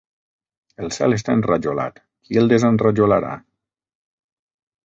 El 0.85 0.89
cel 0.95 1.15
està 1.17 1.35
enrajolat, 1.39 2.01
qui 2.29 2.41
el 2.43 2.51
desenrajolarà? 2.55 3.37